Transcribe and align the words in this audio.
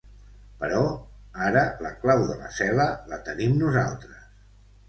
Però 0.61 0.79
ara 1.49 1.63
la 1.87 1.93
clau 2.05 2.25
de 2.31 2.39
la 2.39 2.49
cel•la 2.57 2.89
la 3.13 3.23
tenim 3.29 3.55
nosaltres. 3.63 4.29